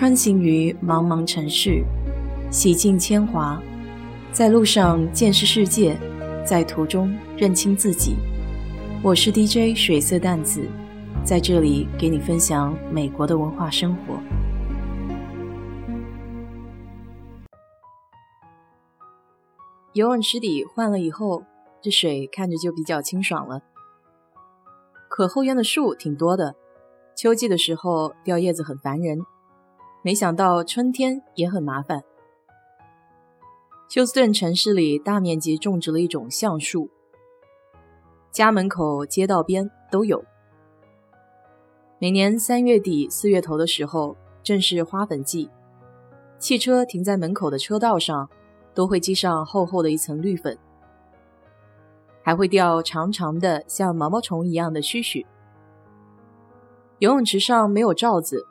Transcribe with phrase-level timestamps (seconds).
[0.00, 1.84] 穿行于茫茫城市，
[2.50, 3.60] 洗尽铅华，
[4.32, 5.94] 在路上见识世界，
[6.42, 8.16] 在途中认清自己。
[9.02, 10.66] 我是 DJ 水色淡子，
[11.22, 14.18] 在这里给你分享美国的文化生活。
[19.92, 21.44] 游泳池底换了以后，
[21.82, 23.60] 这水看着就比较清爽了。
[25.10, 26.54] 可后院的树挺多的，
[27.14, 29.18] 秋季的时候掉叶子很烦人。
[30.02, 32.02] 没想到春天也很麻烦。
[33.88, 36.88] 休斯顿城市里大面积种植了一种橡树，
[38.30, 40.24] 家门口、街道边都有。
[41.98, 45.50] 每年三月底四月头的时候，正是花粉季，
[46.38, 48.30] 汽车停在门口的车道上，
[48.72, 50.56] 都会积上厚厚的一层绿粉，
[52.22, 55.26] 还会掉长长的像毛毛虫一样的须须。
[57.00, 58.46] 游泳池上没有罩子。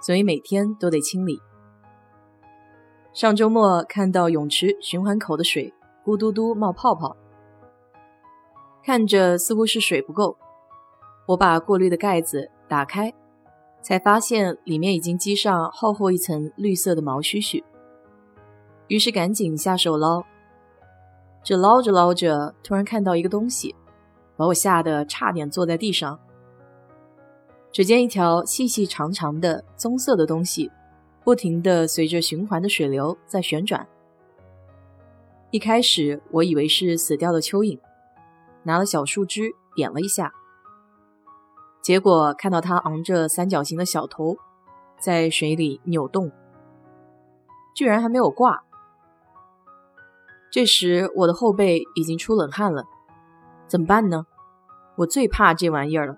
[0.00, 1.40] 所以每天都得清理。
[3.12, 7.16] 上周末看到泳池循环口的水咕嘟嘟冒泡泡，
[8.84, 10.36] 看着似乎是水不够，
[11.26, 13.12] 我把过滤的盖子打开，
[13.82, 17.64] 才发现里面已经积上厚厚一层绿色的毛须须。
[18.86, 20.22] 于是赶紧下手捞，
[21.42, 23.74] 这捞着捞着，突然看到一个东西，
[24.36, 26.18] 把我吓得差点坐在地上。
[27.72, 30.70] 只见一条细细长长的棕色的东西，
[31.22, 33.86] 不停地随着循环的水流在旋转。
[35.52, 37.78] 一开始我以为是死掉的蚯蚓，
[38.64, 40.32] 拿了小树枝点了一下，
[41.80, 44.36] 结果看到它昂着三角形的小头，
[44.98, 46.32] 在水里扭动，
[47.74, 48.64] 居然还没有挂。
[50.50, 52.84] 这时我的后背已经出冷汗了，
[53.68, 54.26] 怎么办呢？
[54.96, 56.16] 我最怕这玩意儿了。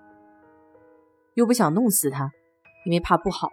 [1.35, 2.31] 又不想弄死它，
[2.85, 3.51] 因为怕不好，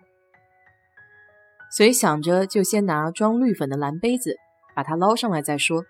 [1.70, 4.36] 所以想着就先拿装绿粉的蓝杯子
[4.74, 5.84] 把它捞上来再说。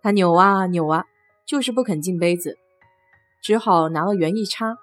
[0.00, 1.04] 它扭啊扭啊，
[1.46, 2.56] 就是不肯进杯子，
[3.42, 4.76] 只好拿了圆一叉，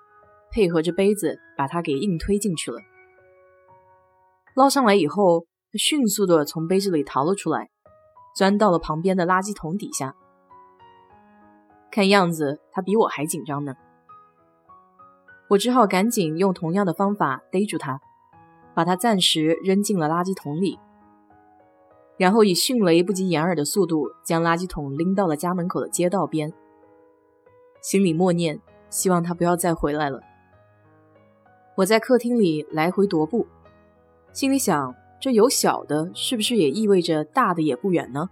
[0.52, 2.80] 配合着杯子把它给硬推进去了。
[4.56, 7.70] 捞上来以后，它迅速的从杯子里逃了出来，
[8.36, 10.16] 钻到了旁边的垃圾桶底下。
[11.92, 13.74] 看样子，它比我还紧张呢。
[15.50, 18.00] 我只好赶紧用同样的方法逮住他，
[18.76, 20.78] 把他暂时扔进了垃圾桶里，
[22.18, 26.54] 然后以迅雷不及掩耳的速度将垃圾桶拎到了家门口的街道边，
[27.82, 28.62] 心里默念：
[28.92, 30.22] 希望他不要再回来了。
[31.76, 33.48] 我在客厅里来回踱步，
[34.32, 38.30] 心里想：这有小的，是不是也意味着大的也不远呢？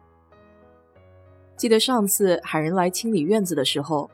[1.56, 4.08] 记得上次喊人来清理院子的时候，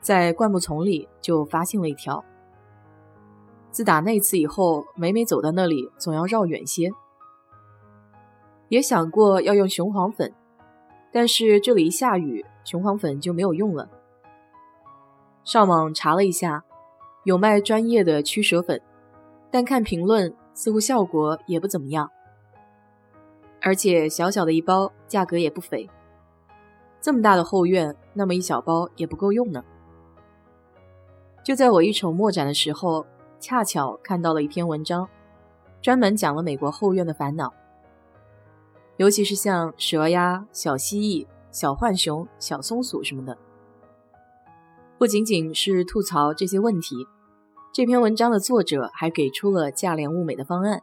[0.00, 2.24] 在灌木丛里就发现了一条。
[3.76, 6.90] 自打那次以后，每每走到那里，总要绕远些。
[8.70, 10.32] 也想过要用雄黄粉，
[11.12, 13.90] 但是这里一下雨，雄黄粉就没有用了。
[15.44, 16.64] 上网查了一下，
[17.24, 18.80] 有卖专业的驱蛇粉，
[19.50, 22.10] 但看评论似乎效果也不怎么样。
[23.60, 25.90] 而且小小的一包，价格也不菲。
[27.02, 29.62] 这么大的后院，那么一小包也不够用呢。
[31.44, 33.04] 就在我一筹莫展的时候。
[33.46, 35.08] 恰巧看到了一篇文章，
[35.80, 37.54] 专门讲了美国后院的烦恼，
[38.96, 43.38] 尤其是像蛇呀、小蜥蜴、小浣熊、小松鼠什么的。
[44.98, 47.06] 不仅仅是吐槽这些问题，
[47.72, 50.82] 这篇文章的作者还给出了价廉物美的方案，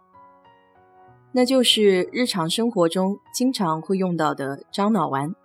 [1.34, 5.36] 那就是日常生活中经常会用到的樟脑丸。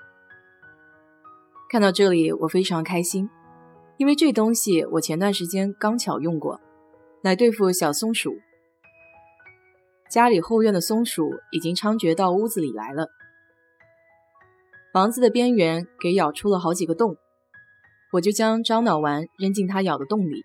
[1.68, 3.28] 看到这里，我非常开心，
[3.96, 6.60] 因为这东西我前段时间刚巧用过。
[7.22, 8.38] 来对付小松鼠。
[10.10, 13.08] 家里后院的松鼠已经猖獗到屋子里来了，
[14.92, 17.16] 房子的边缘给咬出了好几个洞，
[18.12, 20.44] 我就将樟脑丸扔进它咬的洞里。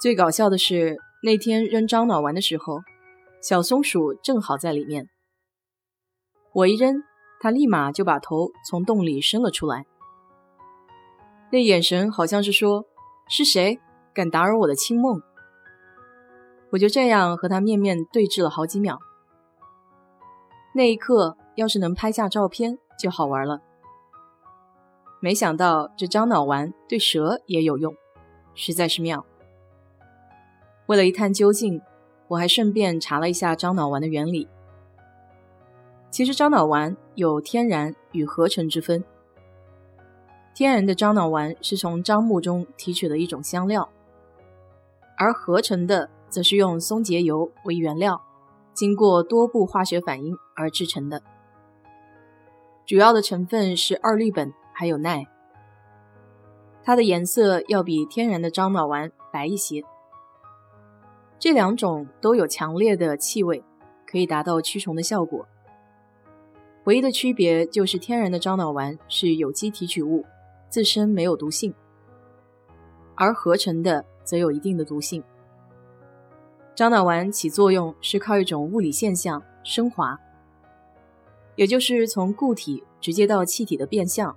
[0.00, 2.82] 最搞笑的是，那天扔樟脑丸的时候，
[3.42, 5.08] 小松鼠正好在里面。
[6.52, 7.02] 我一扔，
[7.40, 9.86] 它立马就把头从洞里伸了出来，
[11.50, 12.84] 那眼神好像是说
[13.28, 13.80] ：“是谁？”
[14.14, 15.20] 敢打扰我的清梦，
[16.70, 19.00] 我就这样和他面面对峙了好几秒。
[20.72, 23.60] 那一刻，要是能拍下照片就好玩了。
[25.20, 27.94] 没想到这樟脑丸对蛇也有用，
[28.54, 29.26] 实在是妙。
[30.86, 31.80] 为了一探究竟，
[32.28, 34.48] 我还顺便查了一下樟脑丸的原理。
[36.10, 39.02] 其实樟脑丸有天然与合成之分。
[40.54, 43.88] 天然的樟脑丸是从樟木中提取的一种香料。
[45.16, 48.22] 而合成的则是用松节油为原料，
[48.72, 51.22] 经过多步化学反应而制成的。
[52.86, 55.26] 主要的成分是二氯苯还有氖。
[56.82, 59.82] 它的颜色要比天然的樟脑丸白一些。
[61.38, 63.64] 这两种都有强烈的气味，
[64.06, 65.46] 可以达到驱虫的效果。
[66.84, 70.24] 唯一的区别就是天然的樟脑丸是有机提取物，
[70.68, 71.74] 自身没有毒性，
[73.14, 75.22] 而合成的则有一定的毒性。
[76.74, 80.18] 樟脑丸起作用是靠一种物理现象升华，
[81.56, 84.36] 也就是从固体直接到气体的变相。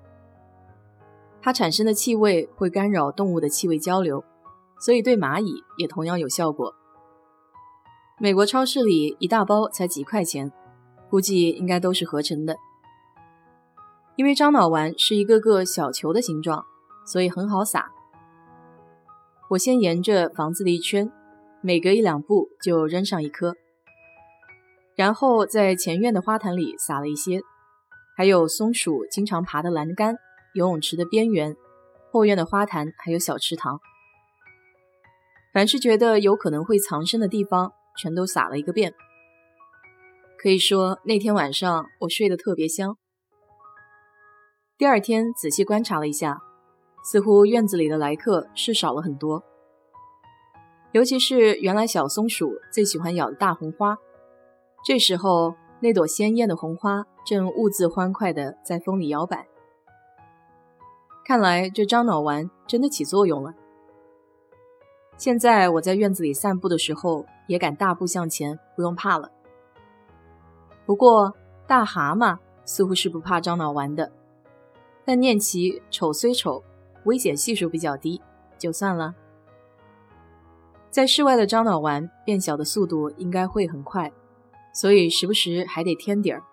[1.42, 4.24] 它产生的气味会干扰动物的气味交流，
[4.80, 6.76] 所以对蚂蚁也同样有效果。
[8.20, 10.52] 美国超市里一大包才几块钱，
[11.10, 12.58] 估计应该都是合成的。
[14.16, 16.66] 因为樟脑丸是一个个小球的形状，
[17.06, 17.92] 所以很好撒。
[19.50, 21.12] 我先沿着房子的一圈，
[21.62, 23.56] 每隔一两步就扔上一颗，
[24.96, 27.42] 然后在前院的花坛里撒了一些，
[28.16, 30.18] 还有松鼠经常爬的栏杆。
[30.54, 31.56] 游泳池的边缘、
[32.12, 33.80] 后院的花坛，还有小池塘，
[35.54, 38.96] 凡是觉得有可能会藏身的地方，全都撒了一个遍。
[40.40, 42.98] 可以说那天晚上我睡得特别香。
[44.80, 46.42] 第二天仔细观察了一下，
[47.10, 49.42] 似乎院子里的来客是少了很多，
[50.92, 53.98] 尤其是原来小松鼠最喜欢咬的大红花，
[54.84, 59.48] 这时候那朵鲜艳的红花正兀自欢快地在风里摇摆。
[61.26, 63.54] 看来这樟脑丸真的起作用了。
[65.16, 69.32] 现在我在院子里散步的时候，也敢大步向前，不用怕了。
[70.86, 71.34] 不过
[71.66, 74.12] 大蛤蟆似乎是不怕樟脑丸的，
[75.06, 76.64] 但念其丑虽丑，
[77.08, 78.22] 危险系数比较低，
[78.60, 79.16] 就算了。
[80.92, 84.12] 在室外的樟脑丸变小的速度应该会很快，
[84.72, 86.44] 所以时不时还得添点儿。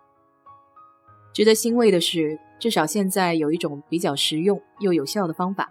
[1.35, 2.41] 值得欣慰的是。
[2.61, 5.71] 至少现在有一种比较实用又有效的方法，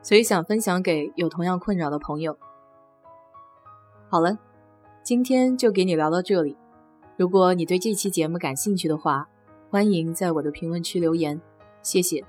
[0.00, 2.38] 所以想分享给有同样困扰的朋友。
[4.08, 4.38] 好了，
[5.02, 6.56] 今天就给你聊到这里。
[7.16, 9.26] 如果你对这期节目感兴趣的话，
[9.68, 11.40] 欢迎在我的评论区留言，
[11.82, 12.24] 谢谢。